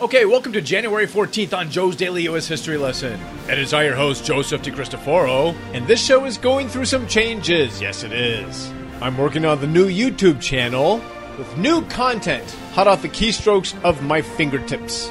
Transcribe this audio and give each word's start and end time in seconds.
Okay, 0.00 0.24
welcome 0.24 0.54
to 0.54 0.62
January 0.62 1.06
14th 1.06 1.52
on 1.52 1.70
Joe's 1.70 1.94
Daily 1.94 2.22
U.S. 2.22 2.48
History 2.48 2.78
Lesson. 2.78 3.20
It 3.50 3.58
is 3.58 3.74
I, 3.74 3.84
your 3.84 3.94
host, 3.94 4.24
Joseph 4.24 4.62
DeCristoforo, 4.62 5.54
and 5.74 5.86
this 5.86 6.02
show 6.02 6.24
is 6.24 6.38
going 6.38 6.68
through 6.68 6.86
some 6.86 7.06
changes. 7.06 7.82
Yes, 7.82 8.02
it 8.02 8.12
is. 8.12 8.72
I'm 9.02 9.18
working 9.18 9.44
on 9.44 9.60
the 9.60 9.66
new 9.66 9.88
YouTube 9.88 10.40
channel 10.40 11.02
with 11.36 11.54
new 11.58 11.84
content 11.88 12.50
hot 12.72 12.88
off 12.88 13.02
the 13.02 13.10
keystrokes 13.10 13.78
of 13.84 14.02
my 14.02 14.22
fingertips. 14.22 15.10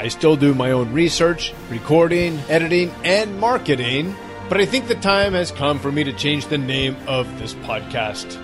I 0.00 0.08
still 0.08 0.34
do 0.34 0.52
my 0.52 0.72
own 0.72 0.92
research, 0.92 1.54
recording, 1.70 2.36
editing, 2.48 2.90
and 3.04 3.38
marketing, 3.38 4.16
but 4.48 4.60
I 4.60 4.66
think 4.66 4.88
the 4.88 4.96
time 4.96 5.34
has 5.34 5.52
come 5.52 5.78
for 5.78 5.92
me 5.92 6.02
to 6.02 6.12
change 6.12 6.48
the 6.48 6.58
name 6.58 6.96
of 7.06 7.38
this 7.38 7.54
podcast. 7.54 8.36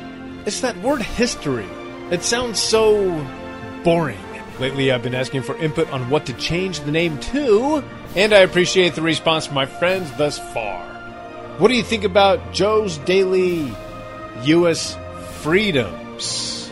It's 0.46 0.60
that 0.60 0.76
word 0.82 1.02
history. 1.02 1.68
It 2.12 2.22
sounds 2.22 2.60
so 2.60 3.26
boring. 3.82 4.29
Lately, 4.60 4.92
I've 4.92 5.02
been 5.02 5.14
asking 5.14 5.42
for 5.42 5.56
input 5.56 5.90
on 5.90 6.10
what 6.10 6.26
to 6.26 6.34
change 6.34 6.80
the 6.80 6.92
name 6.92 7.18
to, 7.18 7.82
and 8.14 8.34
I 8.34 8.40
appreciate 8.40 8.94
the 8.94 9.00
response 9.00 9.46
from 9.46 9.54
my 9.54 9.64
friends 9.64 10.12
thus 10.18 10.38
far. 10.52 10.84
What 11.56 11.68
do 11.68 11.74
you 11.74 11.82
think 11.82 12.04
about 12.04 12.52
Joe's 12.52 12.98
Daily 12.98 13.74
U.S. 14.44 14.98
Freedoms? 15.40 16.70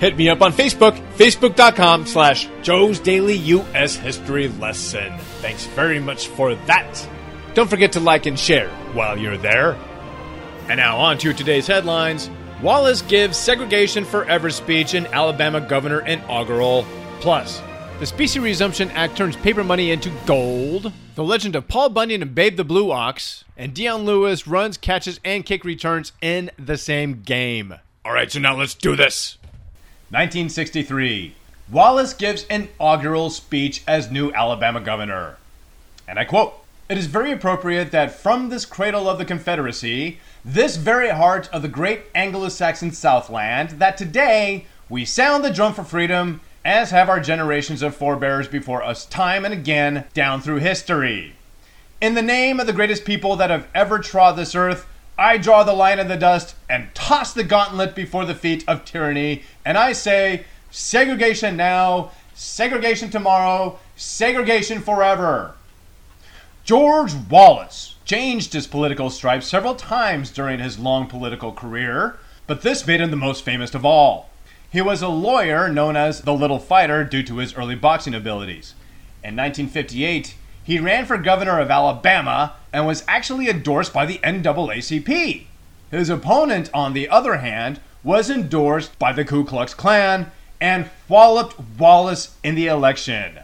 Hit 0.00 0.16
me 0.16 0.28
up 0.28 0.42
on 0.42 0.52
Facebook, 0.52 1.00
facebook.com 1.16 2.06
slash 2.06 2.48
Joe's 2.62 2.98
Daily 2.98 3.36
U.S. 3.36 3.94
History 3.94 4.48
Lesson. 4.48 5.16
Thanks 5.40 5.66
very 5.66 6.00
much 6.00 6.26
for 6.26 6.56
that. 6.56 7.08
Don't 7.54 7.70
forget 7.70 7.92
to 7.92 8.00
like 8.00 8.26
and 8.26 8.38
share 8.38 8.70
while 8.92 9.16
you're 9.16 9.36
there. 9.36 9.78
And 10.68 10.78
now 10.78 10.98
on 10.98 11.18
to 11.18 11.32
today's 11.32 11.68
headlines. 11.68 12.28
Wallace 12.60 13.02
gives 13.02 13.36
segregation 13.36 14.04
forever 14.04 14.50
speech 14.50 14.94
in 14.94 15.06
Alabama 15.06 15.60
governor 15.60 16.00
inaugural. 16.00 16.86
Plus, 17.20 17.60
the 17.98 18.06
Specie 18.06 18.40
Resumption 18.40 18.90
Act 18.92 19.14
turns 19.14 19.36
paper 19.36 19.62
money 19.62 19.90
into 19.90 20.10
gold. 20.24 20.90
The 21.16 21.22
legend 21.22 21.54
of 21.54 21.68
Paul 21.68 21.90
Bunyan 21.90 22.22
and 22.22 22.34
Babe 22.34 22.56
the 22.56 22.64
Blue 22.64 22.90
Ox. 22.90 23.44
And 23.58 23.74
Dion 23.74 24.04
Lewis 24.04 24.46
runs, 24.46 24.78
catches, 24.78 25.20
and 25.22 25.44
kick 25.44 25.62
returns 25.62 26.12
in 26.22 26.50
the 26.58 26.78
same 26.78 27.20
game. 27.20 27.74
All 28.06 28.14
right, 28.14 28.32
so 28.32 28.38
now 28.38 28.56
let's 28.56 28.74
do 28.74 28.96
this. 28.96 29.36
1963. 30.08 31.34
Wallace 31.70 32.14
gives 32.14 32.44
inaugural 32.44 33.28
speech 33.28 33.82
as 33.86 34.10
new 34.10 34.32
Alabama 34.32 34.80
governor. 34.80 35.36
And 36.08 36.18
I 36.18 36.24
quote 36.24 36.54
It 36.88 36.96
is 36.96 37.04
very 37.04 37.32
appropriate 37.32 37.90
that 37.90 38.12
from 38.12 38.48
this 38.48 38.64
cradle 38.64 39.10
of 39.10 39.18
the 39.18 39.26
Confederacy, 39.26 40.18
this 40.42 40.76
very 40.76 41.10
heart 41.10 41.50
of 41.52 41.60
the 41.60 41.68
great 41.68 42.04
Anglo 42.14 42.48
Saxon 42.48 42.92
Southland, 42.92 43.72
that 43.72 43.98
today 43.98 44.64
we 44.88 45.04
sound 45.04 45.44
the 45.44 45.52
drum 45.52 45.74
for 45.74 45.84
freedom, 45.84 46.40
as 46.64 46.90
have 46.90 47.08
our 47.08 47.20
generations 47.20 47.82
of 47.82 47.94
forebears 47.94 48.48
before 48.48 48.82
us 48.82 49.06
time 49.06 49.44
and 49.44 49.54
again 49.54 50.04
down 50.12 50.40
through 50.40 50.56
history. 50.56 51.34
In 52.00 52.14
the 52.14 52.22
name 52.22 52.60
of 52.60 52.66
the 52.66 52.72
greatest 52.72 53.04
people 53.04 53.36
that 53.36 53.50
have 53.50 53.68
ever 53.74 53.98
trod 53.98 54.36
this 54.36 54.54
earth, 54.54 54.86
I 55.18 55.36
draw 55.36 55.64
the 55.64 55.74
line 55.74 55.98
in 55.98 56.08
the 56.08 56.16
dust 56.16 56.54
and 56.68 56.94
toss 56.94 57.34
the 57.34 57.44
gauntlet 57.44 57.94
before 57.94 58.24
the 58.24 58.34
feet 58.34 58.64
of 58.66 58.84
tyranny, 58.84 59.42
and 59.64 59.76
I 59.76 59.92
say, 59.92 60.44
segregation 60.70 61.56
now, 61.56 62.12
segregation 62.34 63.10
tomorrow, 63.10 63.78
segregation 63.96 64.80
forever. 64.80 65.54
George 66.64 67.12
Wallace 67.28 67.96
changed 68.06 68.54
his 68.54 68.66
political 68.66 69.10
stripes 69.10 69.46
several 69.46 69.74
times 69.74 70.30
during 70.30 70.58
his 70.58 70.78
long 70.78 71.06
political 71.06 71.52
career, 71.52 72.18
but 72.46 72.62
this 72.62 72.86
made 72.86 73.00
him 73.00 73.10
the 73.10 73.16
most 73.16 73.44
famous 73.44 73.74
of 73.74 73.84
all. 73.84 74.29
He 74.72 74.80
was 74.80 75.02
a 75.02 75.08
lawyer 75.08 75.68
known 75.68 75.96
as 75.96 76.20
the 76.20 76.32
Little 76.32 76.60
Fighter 76.60 77.02
due 77.02 77.24
to 77.24 77.38
his 77.38 77.54
early 77.54 77.74
boxing 77.74 78.14
abilities. 78.14 78.74
In 79.24 79.34
1958, 79.34 80.36
he 80.62 80.78
ran 80.78 81.06
for 81.06 81.18
governor 81.18 81.58
of 81.58 81.72
Alabama 81.72 82.54
and 82.72 82.86
was 82.86 83.02
actually 83.08 83.48
endorsed 83.48 83.92
by 83.92 84.06
the 84.06 84.18
NAACP. 84.18 85.46
His 85.90 86.08
opponent, 86.08 86.70
on 86.72 86.92
the 86.92 87.08
other 87.08 87.38
hand, 87.38 87.80
was 88.04 88.30
endorsed 88.30 88.96
by 88.96 89.12
the 89.12 89.24
Ku 89.24 89.44
Klux 89.44 89.74
Klan 89.74 90.30
and 90.60 90.88
walloped 91.08 91.56
Wallace 91.76 92.36
in 92.44 92.54
the 92.54 92.68
election. 92.68 93.40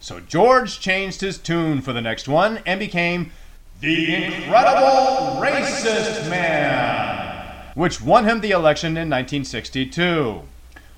So 0.00 0.20
George 0.20 0.80
changed 0.80 1.22
his 1.22 1.38
tune 1.38 1.80
for 1.80 1.94
the 1.94 2.02
next 2.02 2.28
one 2.28 2.60
and 2.66 2.78
became 2.78 3.32
the 3.80 4.14
Incredible 4.16 5.40
Racist 5.40 6.28
Man, 6.28 7.72
which 7.74 8.02
won 8.02 8.26
him 8.26 8.42
the 8.42 8.50
election 8.50 8.98
in 8.98 9.08
1962. 9.08 10.42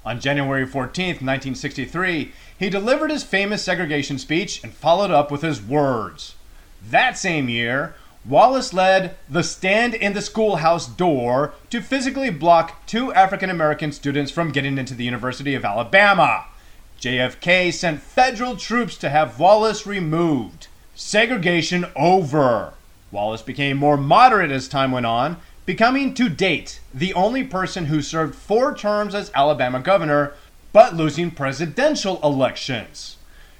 On 0.04 0.18
January 0.18 0.66
14, 0.66 1.06
1963, 1.06 2.32
he 2.58 2.70
delivered 2.70 3.10
his 3.10 3.22
famous 3.22 3.62
segregation 3.62 4.18
speech 4.18 4.62
and 4.64 4.72
followed 4.72 5.10
up 5.10 5.30
with 5.30 5.42
his 5.42 5.62
words. 5.62 6.34
That 6.88 7.18
same 7.18 7.48
year, 7.48 7.94
Wallace 8.24 8.72
led 8.72 9.16
the 9.28 9.42
Stand 9.42 9.94
in 9.94 10.12
the 10.12 10.22
Schoolhouse 10.22 10.86
Door 10.86 11.54
to 11.70 11.80
physically 11.80 12.30
block 12.30 12.86
two 12.86 13.12
African 13.12 13.50
American 13.50 13.92
students 13.92 14.30
from 14.30 14.52
getting 14.52 14.78
into 14.78 14.94
the 14.94 15.04
University 15.04 15.54
of 15.54 15.64
Alabama. 15.64 16.44
JFK 17.00 17.72
sent 17.72 18.02
federal 18.02 18.56
troops 18.56 18.96
to 18.98 19.08
have 19.08 19.38
Wallace 19.38 19.86
removed. 19.86 20.68
Segregation 20.94 21.86
over. 21.96 22.74
Wallace 23.10 23.42
became 23.42 23.78
more 23.78 23.96
moderate 23.96 24.50
as 24.50 24.68
time 24.68 24.92
went 24.92 25.06
on, 25.06 25.38
becoming 25.66 26.14
to 26.14 26.28
date 26.28 26.80
the 26.92 27.14
only 27.14 27.44
person 27.44 27.86
who 27.86 28.02
served 28.02 28.34
four 28.34 28.74
terms 28.74 29.14
as 29.14 29.30
Alabama 29.34 29.80
governor, 29.80 30.34
but 30.72 30.94
losing 30.94 31.30
presidential 31.30 32.20
elections. 32.22 33.16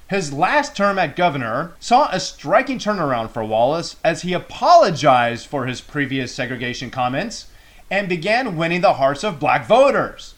His 0.09 0.33
last 0.33 0.75
term 0.75 0.99
at 0.99 1.15
governor 1.15 1.71
saw 1.79 2.09
a 2.11 2.19
striking 2.19 2.79
turnaround 2.79 3.29
for 3.29 3.45
Wallace 3.45 3.95
as 4.03 4.23
he 4.23 4.33
apologized 4.33 5.47
for 5.47 5.65
his 5.67 5.79
previous 5.79 6.33
segregation 6.33 6.91
comments 6.91 7.47
and 7.89 8.09
began 8.09 8.57
winning 8.57 8.81
the 8.81 8.95
hearts 8.95 9.23
of 9.23 9.39
black 9.39 9.65
voters. 9.65 10.33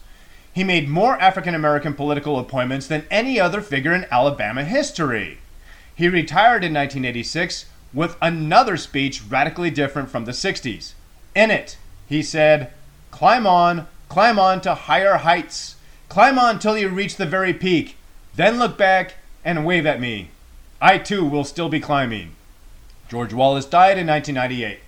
He 0.52 0.62
made 0.62 0.88
more 0.88 1.20
African 1.20 1.56
American 1.56 1.94
political 1.94 2.38
appointments 2.38 2.86
than 2.86 3.06
any 3.10 3.40
other 3.40 3.60
figure 3.60 3.92
in 3.92 4.06
Alabama 4.12 4.62
history. 4.62 5.38
He 5.92 6.08
retired 6.08 6.62
in 6.62 6.72
1986 6.72 7.66
with 7.92 8.16
another 8.22 8.76
speech 8.76 9.22
radically 9.28 9.70
different 9.70 10.08
from 10.08 10.24
the 10.24 10.32
60s. 10.32 10.92
In 11.34 11.50
it, 11.50 11.76
he 12.08 12.22
said, 12.22 12.72
Climb 13.10 13.46
on, 13.46 13.86
climb 14.08 14.38
on 14.38 14.60
to 14.62 14.74
higher 14.74 15.16
heights. 15.16 15.76
Climb 16.08 16.38
on 16.38 16.58
till 16.58 16.78
you 16.78 16.88
reach 16.88 17.16
the 17.16 17.26
very 17.26 17.52
peak. 17.52 17.96
Then 18.34 18.58
look 18.58 18.78
back 18.78 19.14
and 19.44 19.66
wave 19.66 19.86
at 19.86 20.00
me. 20.00 20.30
I 20.80 20.98
too 20.98 21.24
will 21.24 21.44
still 21.44 21.68
be 21.68 21.80
climbing. 21.80 22.36
George 23.08 23.32
Wallace 23.32 23.66
died 23.66 23.98
in 23.98 24.06
1998. 24.06 24.80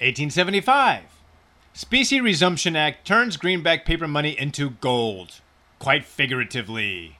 1875. 0.00 1.02
Specie 1.74 2.20
Resumption 2.20 2.74
Act 2.74 3.06
turns 3.06 3.36
greenback 3.36 3.84
paper 3.84 4.08
money 4.08 4.38
into 4.38 4.70
gold. 4.70 5.40
Quite 5.78 6.04
figuratively. 6.04 7.19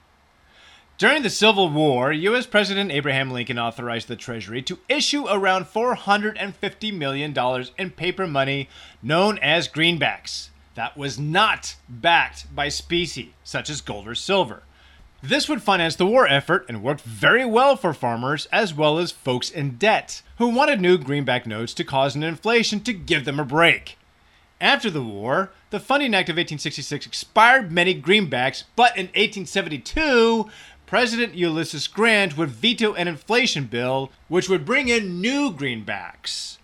During 1.01 1.23
the 1.23 1.31
Civil 1.31 1.67
War, 1.67 2.13
U.S. 2.13 2.45
President 2.45 2.91
Abraham 2.91 3.31
Lincoln 3.31 3.57
authorized 3.57 4.07
the 4.07 4.15
Treasury 4.15 4.61
to 4.61 4.77
issue 4.87 5.27
around 5.27 5.65
$450 5.65 6.93
million 6.93 7.65
in 7.79 7.89
paper 7.89 8.27
money 8.27 8.69
known 9.01 9.39
as 9.39 9.67
greenbacks. 9.67 10.49
That 10.75 10.95
was 10.95 11.17
not 11.17 11.75
backed 11.89 12.55
by 12.55 12.69
specie, 12.69 13.33
such 13.43 13.67
as 13.71 13.81
gold 13.81 14.07
or 14.07 14.13
silver. 14.13 14.61
This 15.23 15.49
would 15.49 15.63
finance 15.63 15.95
the 15.95 16.05
war 16.05 16.27
effort 16.27 16.67
and 16.69 16.83
worked 16.83 17.01
very 17.01 17.45
well 17.45 17.75
for 17.75 17.95
farmers 17.95 18.45
as 18.51 18.71
well 18.71 18.99
as 18.99 19.11
folks 19.11 19.49
in 19.49 19.77
debt, 19.77 20.21
who 20.37 20.49
wanted 20.49 20.79
new 20.79 20.99
greenback 20.99 21.47
notes 21.47 21.73
to 21.73 21.83
cause 21.83 22.15
an 22.15 22.21
inflation 22.21 22.79
to 22.81 22.93
give 22.93 23.25
them 23.25 23.39
a 23.39 23.43
break. 23.43 23.97
After 24.61 24.91
the 24.91 25.01
war, 25.01 25.51
the 25.71 25.79
Funding 25.79 26.13
Act 26.13 26.29
of 26.29 26.33
1866 26.33 27.07
expired 27.07 27.71
many 27.71 27.99
greenbacks, 27.99 28.65
but 28.75 28.95
in 28.95 29.07
1872, 29.07 30.47
President 30.91 31.35
Ulysses 31.35 31.87
Grant 31.87 32.35
would 32.35 32.49
veto 32.49 32.93
an 32.95 33.07
inflation 33.07 33.63
bill 33.63 34.11
which 34.27 34.49
would 34.49 34.65
bring 34.65 34.89
in 34.89 35.21
new 35.21 35.49
greenbacks. 35.49 36.57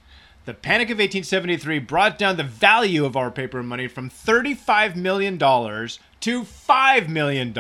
The 0.44 0.54
Panic 0.54 0.90
of 0.90 0.98
1873 0.98 1.80
brought 1.80 2.18
down 2.18 2.36
the 2.36 2.44
value 2.44 3.06
of 3.06 3.16
our 3.16 3.32
paper 3.32 3.64
money 3.64 3.88
from 3.88 4.10
$35 4.10 4.98
million 4.98 5.38
to 5.38 6.44
$5 6.44 7.08
million. 7.08 7.56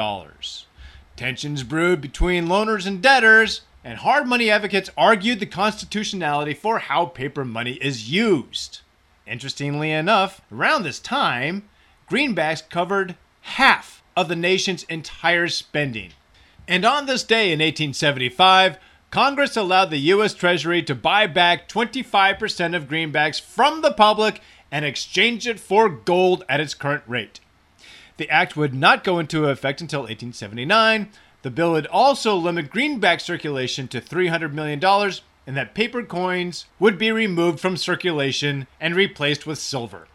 Tensions 1.15 1.63
brewed 1.63 2.01
between 2.01 2.47
loaners 2.47 2.85
and 2.85 3.01
debtors, 3.01 3.61
and 3.81 3.99
hard 3.99 4.27
money 4.27 4.49
advocates 4.49 4.89
argued 4.97 5.39
the 5.39 5.45
constitutionality 5.45 6.53
for 6.53 6.79
how 6.79 7.05
paper 7.05 7.45
money 7.45 7.75
is 7.75 8.11
used. 8.11 8.81
Interestingly 9.25 9.91
enough, 9.91 10.41
around 10.51 10.83
this 10.83 10.99
time, 10.99 11.69
greenbacks 12.11 12.69
covered 12.69 13.15
half 13.39 14.03
of 14.17 14.27
the 14.27 14.35
nation's 14.35 14.83
entire 14.89 15.47
spending. 15.47 16.11
And 16.67 16.83
on 16.83 17.05
this 17.05 17.23
day 17.23 17.53
in 17.53 17.59
1875, 17.59 18.77
Congress 19.09 19.55
allowed 19.55 19.89
the 19.89 19.97
U.S. 19.97 20.33
Treasury 20.33 20.83
to 20.83 20.93
buy 20.93 21.27
back 21.27 21.69
25% 21.69 22.75
of 22.75 22.89
greenbacks 22.89 23.39
from 23.39 23.81
the 23.81 23.93
public 23.93 24.41
and 24.69 24.83
exchange 24.83 25.47
it 25.47 25.59
for 25.59 25.87
gold 25.87 26.43
at 26.49 26.59
its 26.59 26.73
current 26.73 27.03
rate. 27.07 27.39
The 28.17 28.29
act 28.29 28.57
would 28.57 28.73
not 28.73 29.03
go 29.03 29.17
into 29.19 29.45
effect 29.45 29.79
until 29.79 30.01
1879. 30.01 31.09
The 31.43 31.51
bill 31.51 31.71
would 31.73 31.87
also 31.87 32.35
limit 32.35 32.69
greenback 32.69 33.21
circulation 33.21 33.87
to 33.89 34.01
$300 34.01 34.51
million 34.51 34.83
and 35.47 35.55
that 35.55 35.73
paper 35.73 36.03
coins 36.03 36.65
would 36.77 36.97
be 36.97 37.11
removed 37.11 37.61
from 37.61 37.77
circulation 37.77 38.67
and 38.81 38.95
replaced 38.95 39.47
with 39.47 39.57
silver. 39.57 40.07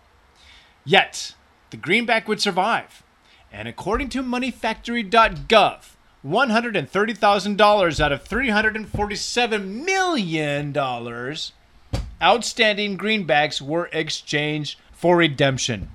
Yet, 0.84 1.34
the 1.70 1.78
greenback 1.78 2.28
would 2.28 2.42
survive. 2.42 3.02
And 3.50 3.66
according 3.66 4.10
to 4.10 4.22
moneyfactory.gov, 4.22 5.96
$130,000 6.24 8.00
out 8.00 8.12
of 8.12 8.24
$347 8.24 9.84
million 9.84 10.76
outstanding 12.22 12.96
greenbacks 12.96 13.60
were 13.60 13.90
exchanged 13.92 14.78
for 14.92 15.16
redemption. 15.16 15.90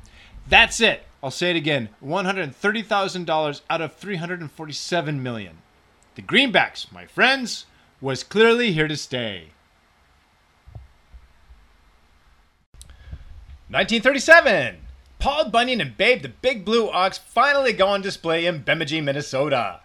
That's 0.50 0.82
it. 0.82 1.04
I'll 1.24 1.32
say 1.32 1.52
it 1.52 1.56
again. 1.56 1.90
$130,000 2.04 3.62
out 3.70 3.82
of 3.82 3.96
347 3.96 5.24
million. 5.24 5.58
The 6.16 6.22
greenbacks, 6.22 6.92
my 6.92 7.06
friends, 7.06 7.66
was 8.02 8.24
clearly 8.24 8.74
here 8.74 8.88
to 8.88 8.98
stay. 8.98 9.52
1937. 13.70 14.78
Paul 15.20 15.50
Bunyan 15.50 15.82
and 15.82 15.98
Babe 15.98 16.22
the 16.22 16.30
Big 16.30 16.64
Blue 16.64 16.90
Ox 16.90 17.18
finally 17.18 17.74
go 17.74 17.88
on 17.88 18.02
display 18.02 18.46
in 18.46 18.62
Bemidji, 18.62 19.02
Minnesota. 19.02 19.82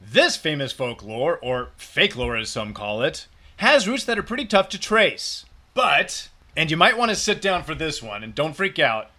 This 0.00 0.36
famous 0.36 0.72
folklore, 0.72 1.38
or 1.42 1.70
fake 1.76 2.16
lore 2.16 2.36
as 2.36 2.48
some 2.48 2.72
call 2.72 3.02
it, 3.02 3.26
has 3.56 3.88
roots 3.88 4.04
that 4.04 4.18
are 4.18 4.22
pretty 4.22 4.46
tough 4.46 4.68
to 4.70 4.78
trace. 4.78 5.44
But, 5.74 6.28
and 6.56 6.70
you 6.70 6.76
might 6.76 6.96
want 6.96 7.10
to 7.10 7.16
sit 7.16 7.42
down 7.42 7.64
for 7.64 7.74
this 7.74 8.02
one 8.02 8.22
and 8.22 8.34
don't 8.34 8.56
freak 8.56 8.78
out, 8.78 9.10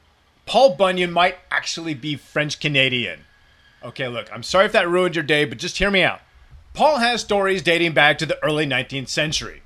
Paul 0.45 0.75
Bunyan 0.75 1.11
might 1.11 1.37
actually 1.51 1.93
be 1.93 2.15
French 2.15 2.59
Canadian. 2.59 3.21
Okay, 3.83 4.07
look, 4.07 4.29
I'm 4.33 4.43
sorry 4.43 4.65
if 4.65 4.71
that 4.71 4.89
ruined 4.89 5.15
your 5.15 5.23
day, 5.23 5.45
but 5.45 5.57
just 5.57 5.77
hear 5.77 5.91
me 5.91 6.01
out. 6.01 6.21
Paul 6.73 6.97
has 6.97 7.21
stories 7.21 7.61
dating 7.61 7.93
back 7.93 8.17
to 8.17 8.25
the 8.25 8.43
early 8.43 8.65
19th 8.65 9.09
century. 9.09 9.61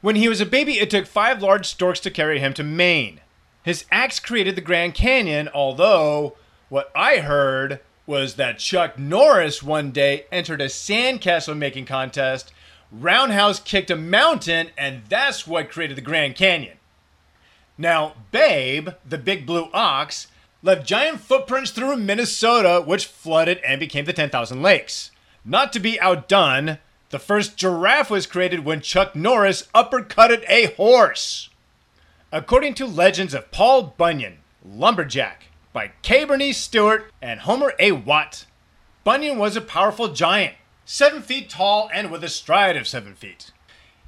When 0.00 0.16
he 0.16 0.28
was 0.28 0.40
a 0.40 0.46
baby, 0.46 0.78
it 0.78 0.90
took 0.90 1.06
five 1.06 1.42
large 1.42 1.66
storks 1.66 2.00
to 2.00 2.10
carry 2.10 2.38
him 2.40 2.52
to 2.54 2.62
Maine. 2.62 3.20
His 3.62 3.84
axe 3.90 4.20
created 4.20 4.56
the 4.56 4.60
Grand 4.60 4.94
Canyon, 4.94 5.48
although 5.52 6.36
what 6.68 6.90
I 6.94 7.18
heard 7.18 7.80
was 8.06 8.36
that 8.36 8.58
Chuck 8.58 8.98
Norris 8.98 9.62
one 9.62 9.90
day 9.90 10.26
entered 10.30 10.60
a 10.60 10.66
sandcastle 10.66 11.56
making 11.56 11.86
contest, 11.86 12.52
roundhouse 12.92 13.60
kicked 13.60 13.90
a 13.90 13.96
mountain, 13.96 14.70
and 14.78 15.02
that's 15.08 15.46
what 15.46 15.70
created 15.70 15.96
the 15.96 16.02
Grand 16.02 16.36
Canyon. 16.36 16.78
Now, 17.76 18.14
Babe, 18.30 18.90
the 19.04 19.18
big 19.18 19.44
blue 19.44 19.68
ox, 19.72 20.28
left 20.62 20.86
giant 20.86 21.20
footprints 21.20 21.70
through 21.70 21.96
Minnesota, 21.96 22.82
which 22.84 23.06
flooded 23.06 23.58
and 23.58 23.78
became 23.80 24.04
the 24.04 24.12
10,000 24.12 24.62
Lakes. 24.62 25.10
Not 25.44 25.72
to 25.74 25.80
be 25.80 26.00
outdone, 26.00 26.78
the 27.10 27.18
first 27.18 27.56
giraffe 27.56 28.10
was 28.10 28.26
created 28.26 28.64
when 28.64 28.80
Chuck 28.80 29.14
Norris 29.14 29.68
uppercutted 29.74 30.44
a 30.48 30.74
horse. 30.74 31.50
According 32.32 32.74
to 32.74 32.86
legends 32.86 33.34
of 33.34 33.50
Paul 33.52 33.94
Bunyan, 33.96 34.38
Lumberjack, 34.64 35.46
by 35.76 35.92
K. 36.00 36.24
Bernice 36.24 36.56
Stewart 36.56 37.12
and 37.20 37.40
Homer 37.40 37.74
A. 37.78 37.92
Watt, 37.92 38.46
Bunyan 39.04 39.36
was 39.36 39.56
a 39.56 39.60
powerful 39.60 40.08
giant, 40.08 40.54
seven 40.86 41.20
feet 41.20 41.50
tall 41.50 41.90
and 41.92 42.10
with 42.10 42.24
a 42.24 42.30
stride 42.30 42.78
of 42.78 42.88
seven 42.88 43.14
feet. 43.14 43.50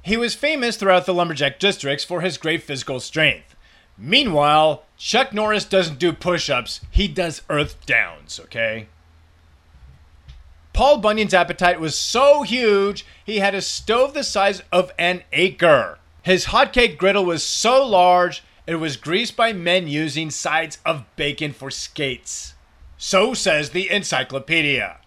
He 0.01 0.17
was 0.17 0.33
famous 0.33 0.77
throughout 0.77 1.05
the 1.05 1.13
lumberjack 1.13 1.59
districts 1.59 2.03
for 2.03 2.21
his 2.21 2.39
great 2.39 2.63
physical 2.63 2.99
strength. 2.99 3.55
Meanwhile, 3.99 4.81
Chuck 4.97 5.31
Norris 5.31 5.63
doesn't 5.63 5.99
do 5.99 6.11
push 6.11 6.49
ups, 6.49 6.81
he 6.89 7.07
does 7.07 7.43
earth 7.51 7.85
downs, 7.85 8.39
okay? 8.45 8.87
Paul 10.73 10.97
Bunyan's 10.97 11.35
appetite 11.35 11.79
was 11.79 11.93
so 11.93 12.41
huge, 12.41 13.05
he 13.23 13.37
had 13.37 13.53
a 13.53 13.61
stove 13.61 14.15
the 14.15 14.23
size 14.23 14.63
of 14.71 14.91
an 14.97 15.21
acre. 15.33 15.99
His 16.23 16.45
hotcake 16.45 16.97
griddle 16.97 17.25
was 17.25 17.43
so 17.43 17.85
large, 17.85 18.41
it 18.69 18.75
was 18.75 18.97
greased 18.97 19.35
by 19.35 19.51
men 19.51 19.87
using 19.87 20.29
sides 20.29 20.77
of 20.85 21.03
bacon 21.15 21.51
for 21.51 21.71
skates. 21.71 22.53
So 22.99 23.33
says 23.33 23.71
the 23.71 23.89
encyclopedia. 23.89 24.97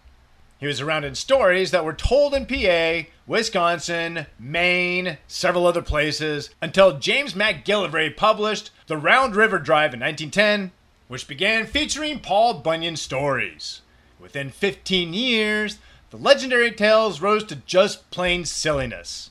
He 0.59 0.67
was 0.67 0.81
around 0.81 1.05
in 1.05 1.15
stories 1.15 1.71
that 1.71 1.85
were 1.85 1.93
told 1.93 2.33
in 2.33 2.45
PA, 2.45 3.07
Wisconsin, 3.25 4.25
Maine, 4.37 5.17
several 5.27 5.65
other 5.65 5.81
places, 5.81 6.49
until 6.61 6.99
James 6.99 7.35
McGillivray 7.35 8.17
published 8.17 8.69
The 8.87 8.97
Round 8.97 9.33
River 9.33 9.59
Drive 9.59 9.93
in 9.93 10.01
1910, 10.01 10.73
which 11.07 11.25
began 11.25 11.65
featuring 11.65 12.19
Paul 12.19 12.55
Bunyan 12.55 12.97
stories. 12.97 13.81
Within 14.19 14.49
15 14.49 15.13
years, 15.13 15.77
the 16.09 16.17
legendary 16.17 16.71
tales 16.71 17.21
rose 17.21 17.45
to 17.45 17.55
just 17.55 18.11
plain 18.11 18.43
silliness. 18.43 19.29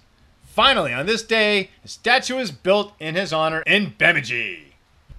Finally, 0.53 0.93
on 0.93 1.07
this 1.07 1.23
day, 1.23 1.71
a 1.83 1.89
statue 1.89 2.37
is 2.37 2.51
built 2.51 2.93
in 3.01 3.15
his 3.15 3.33
honor 3.33 3.63
in 3.63 3.95
Bemidji. 3.97 4.75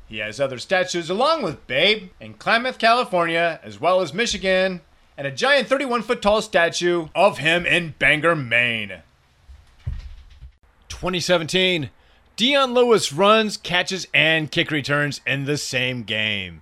He 0.08 0.20
has 0.20 0.40
other 0.40 0.60
statues 0.60 1.10
along 1.10 1.42
with 1.42 1.66
Babe 1.66 2.12
in 2.20 2.36
Klamath, 2.36 2.78
California, 2.78 3.60
as 3.64 3.82
well 3.82 4.02
as 4.02 4.14
Michigan, 4.14 4.82
and 5.18 5.26
a 5.26 5.32
giant 5.32 5.68
31 5.68 6.04
foot 6.04 6.22
tall 6.22 6.44
statue 6.44 7.08
of 7.16 7.40
him 7.40 7.66
in 7.66 7.96
Bangor, 7.98 8.36
Maine. 8.36 9.02
2017. 10.88 11.90
Dion 12.36 12.76
Lewis 12.76 13.12
runs, 13.12 13.58
catches, 13.58 14.06
and 14.14 14.52
kick 14.52 14.70
returns 14.70 15.20
in 15.26 15.46
the 15.46 15.58
same 15.58 16.04
game. 16.04 16.62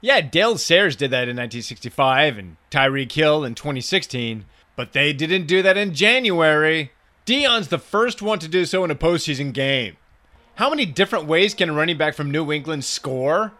Yeah, 0.00 0.20
Gale 0.20 0.58
Sayers 0.58 0.96
did 0.96 1.12
that 1.12 1.28
in 1.28 1.36
1965 1.36 2.38
and 2.38 2.56
Tyreek 2.72 3.12
Hill 3.12 3.44
in 3.44 3.54
2016, 3.54 4.46
but 4.74 4.94
they 4.94 5.12
didn't 5.12 5.46
do 5.46 5.62
that 5.62 5.76
in 5.76 5.94
January. 5.94 6.90
Dion's 7.24 7.68
the 7.68 7.78
first 7.78 8.20
one 8.20 8.38
to 8.40 8.48
do 8.48 8.66
so 8.66 8.84
in 8.84 8.90
a 8.90 8.94
postseason 8.94 9.54
game. 9.54 9.96
How 10.56 10.68
many 10.68 10.84
different 10.84 11.24
ways 11.24 11.54
can 11.54 11.70
a 11.70 11.72
running 11.72 11.96
back 11.96 12.14
from 12.14 12.30
New 12.30 12.52
England 12.52 12.84
score? 12.84 13.52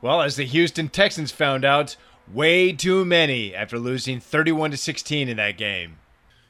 Well, 0.00 0.22
as 0.22 0.34
the 0.34 0.44
Houston 0.44 0.88
Texans 0.88 1.30
found 1.30 1.64
out, 1.64 1.96
way 2.32 2.72
too 2.72 3.04
many 3.04 3.54
after 3.54 3.78
losing 3.78 4.18
31 4.18 4.72
to 4.72 4.76
16 4.76 5.28
in 5.28 5.36
that 5.36 5.56
game. 5.56 5.98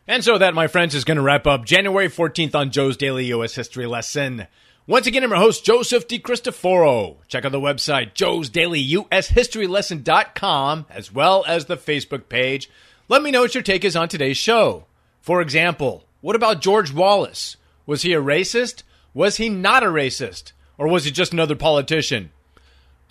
And 0.08 0.24
so 0.24 0.38
that, 0.38 0.54
my 0.54 0.66
friends, 0.66 0.94
is 0.94 1.04
going 1.04 1.19
to 1.19 1.22
wrap 1.22 1.46
up 1.46 1.66
January 1.66 2.08
14th 2.08 2.54
on 2.54 2.70
Joe's 2.70 2.96
Daily 2.96 3.26
U.S. 3.26 3.54
History 3.54 3.86
Lesson. 3.86 4.46
Once 4.86 5.06
again, 5.06 5.22
I'm 5.22 5.30
your 5.30 5.38
host, 5.38 5.64
Joseph 5.64 6.08
DiCristoforo. 6.08 7.16
Check 7.28 7.44
out 7.44 7.52
the 7.52 7.60
website, 7.60 8.14
Joe's 8.14 8.48
Daily 8.48 8.80
U.S. 8.80 9.28
History 9.28 9.66
Lesson.com, 9.66 10.86
as 10.90 11.12
well 11.12 11.44
as 11.46 11.66
the 11.66 11.76
Facebook 11.76 12.28
page. 12.28 12.69
Let 13.08 13.22
me 13.22 13.30
know 13.30 13.42
what 13.42 13.54
your 13.54 13.62
take 13.62 13.84
is 13.84 13.94
on 13.94 14.08
today's 14.08 14.38
show. 14.38 14.86
For 15.20 15.41
example, 15.41 16.05
what 16.22 16.36
about 16.36 16.62
George 16.62 16.93
Wallace? 16.93 17.56
Was 17.84 18.02
he 18.02 18.14
a 18.14 18.22
racist? 18.22 18.84
Was 19.12 19.36
he 19.36 19.48
not 19.48 19.82
a 19.82 19.88
racist? 19.88 20.52
Or 20.79 20.88
was 20.88 21.05
he 21.05 21.10
just 21.10 21.32
another 21.32 21.56
politician? 21.56 22.31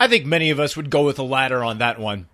I 0.00 0.08
think 0.08 0.26
many 0.26 0.50
of 0.50 0.58
us 0.58 0.76
would 0.76 0.90
go 0.90 1.04
with 1.04 1.16
the 1.16 1.24
latter 1.24 1.62
on 1.62 1.78
that 1.78 2.00
one. 2.00 2.28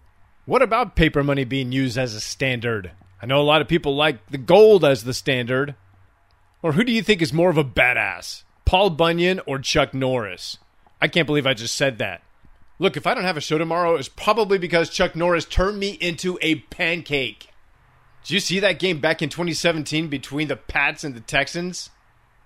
What 0.46 0.62
about 0.62 0.96
paper 0.96 1.22
money 1.22 1.44
being 1.44 1.72
used 1.72 1.98
as 1.98 2.14
a 2.14 2.20
standard? 2.20 2.92
I 3.20 3.26
know 3.26 3.40
a 3.40 3.42
lot 3.42 3.60
of 3.60 3.68
people 3.68 3.96
like 3.96 4.24
the 4.30 4.38
gold 4.38 4.84
as 4.84 5.02
the 5.02 5.12
standard. 5.12 5.74
Or 6.62 6.72
who 6.72 6.84
do 6.84 6.92
you 6.92 7.02
think 7.02 7.20
is 7.20 7.32
more 7.32 7.50
of 7.50 7.58
a 7.58 7.64
badass? 7.64 8.44
Paul 8.64 8.90
Bunyan 8.90 9.40
or 9.46 9.58
Chuck 9.58 9.92
Norris? 9.92 10.58
I 11.02 11.08
can't 11.08 11.26
believe 11.26 11.46
I 11.46 11.54
just 11.54 11.74
said 11.74 11.98
that. 11.98 12.22
Look, 12.78 12.96
if 12.96 13.06
I 13.06 13.14
don't 13.14 13.24
have 13.24 13.36
a 13.36 13.40
show 13.40 13.58
tomorrow, 13.58 13.96
it's 13.96 14.08
probably 14.08 14.58
because 14.58 14.90
Chuck 14.90 15.16
Norris 15.16 15.44
turned 15.44 15.80
me 15.80 15.90
into 16.00 16.38
a 16.40 16.56
pancake. 16.56 17.47
Did 18.28 18.34
you 18.34 18.40
see 18.40 18.60
that 18.60 18.78
game 18.78 19.00
back 19.00 19.22
in 19.22 19.30
2017 19.30 20.08
between 20.08 20.48
the 20.48 20.56
Pats 20.56 21.02
and 21.02 21.14
the 21.14 21.20
Texans? 21.20 21.88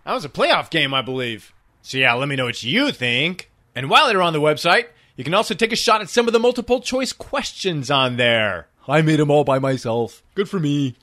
That 0.05 0.15
was 0.15 0.25
a 0.25 0.29
playoff 0.29 0.71
game, 0.71 0.95
I 0.95 1.03
believe. 1.03 1.53
So, 1.83 1.99
yeah, 1.99 2.15
let 2.15 2.29
me 2.29 2.37
know 2.37 2.45
what 2.45 2.63
you 2.63 2.93
think. 2.93 3.51
And 3.75 3.91
while 3.91 4.13
you're 4.13 4.23
on 4.23 4.33
the 4.33 4.41
website, 4.41 4.87
you 5.17 5.25
can 5.25 5.35
also 5.35 5.55
take 5.55 5.73
a 5.73 5.77
shot 5.77 6.01
at 6.01 6.09
some 6.09 6.29
of 6.29 6.33
the 6.33 6.39
multiple 6.39 6.81
choice 6.81 7.13
questions 7.13 7.91
on 7.91 8.17
there. 8.17 8.69
I 8.87 9.03
made 9.03 9.19
them 9.19 9.29
all 9.29 9.43
by 9.43 9.59
myself. 9.59 10.23
Good 10.37 10.49
for 10.49 10.61
me. 10.61 10.95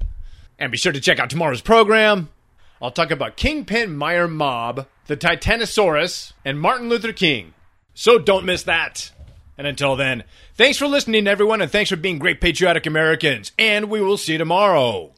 And 0.58 0.72
be 0.72 0.78
sure 0.78 0.94
to 0.94 1.02
check 1.02 1.20
out 1.20 1.30
tomorrow's 1.30 1.60
program. 1.60 2.30
I'll 2.82 2.90
talk 2.90 3.12
about 3.12 3.36
Kingpin 3.36 3.98
Meyer 3.98 4.30
Mob, 4.30 4.88
the 5.08 5.18
Titanosaurus, 5.18 6.32
and 6.46 6.58
Martin 6.58 6.88
Luther 6.88 7.12
King. 7.12 7.54
So 7.94 8.18
don't 8.18 8.46
miss 8.46 8.64
that. 8.64 9.12
And 9.60 9.68
until 9.68 9.98
then, 9.98 10.24
thanks 10.56 10.78
for 10.78 10.88
listening, 10.88 11.28
everyone, 11.28 11.60
and 11.60 11.70
thanks 11.70 11.90
for 11.90 11.98
being 11.98 12.18
great 12.18 12.40
patriotic 12.40 12.86
Americans. 12.86 13.52
And 13.60 13.90
we 13.90 14.00
will 14.02 14.16
see 14.16 14.32
you 14.32 14.38
tomorrow. 14.38 15.12